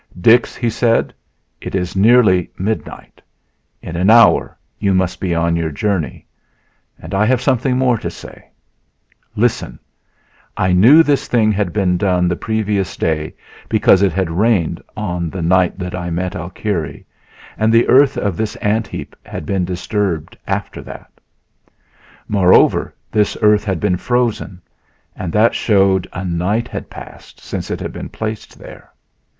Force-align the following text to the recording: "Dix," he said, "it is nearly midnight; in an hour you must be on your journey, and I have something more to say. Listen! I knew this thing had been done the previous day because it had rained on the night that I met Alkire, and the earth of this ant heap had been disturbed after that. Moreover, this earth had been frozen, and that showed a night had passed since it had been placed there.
"Dix," 0.19 0.55
he 0.55 0.71
said, 0.71 1.13
"it 1.61 1.75
is 1.75 1.95
nearly 1.95 2.49
midnight; 2.57 3.21
in 3.83 3.95
an 3.95 4.09
hour 4.09 4.57
you 4.79 4.95
must 4.95 5.19
be 5.19 5.35
on 5.35 5.55
your 5.55 5.69
journey, 5.69 6.25
and 6.97 7.13
I 7.13 7.23
have 7.27 7.39
something 7.39 7.77
more 7.77 7.99
to 7.99 8.09
say. 8.09 8.49
Listen! 9.35 9.77
I 10.57 10.73
knew 10.73 11.03
this 11.03 11.27
thing 11.27 11.51
had 11.51 11.71
been 11.71 11.97
done 11.97 12.27
the 12.27 12.35
previous 12.35 12.97
day 12.97 13.35
because 13.69 14.01
it 14.01 14.11
had 14.11 14.31
rained 14.31 14.81
on 14.97 15.29
the 15.29 15.43
night 15.43 15.77
that 15.77 15.93
I 15.93 16.09
met 16.09 16.31
Alkire, 16.35 17.05
and 17.55 17.71
the 17.71 17.87
earth 17.87 18.17
of 18.17 18.37
this 18.37 18.55
ant 18.55 18.87
heap 18.87 19.15
had 19.23 19.45
been 19.45 19.65
disturbed 19.65 20.35
after 20.47 20.81
that. 20.81 21.11
Moreover, 22.27 22.91
this 23.11 23.37
earth 23.43 23.63
had 23.65 23.79
been 23.79 23.97
frozen, 23.97 24.63
and 25.15 25.31
that 25.33 25.53
showed 25.53 26.07
a 26.11 26.25
night 26.25 26.67
had 26.67 26.89
passed 26.89 27.39
since 27.39 27.69
it 27.69 27.79
had 27.79 27.93
been 27.93 28.09
placed 28.09 28.57
there. 28.57 28.91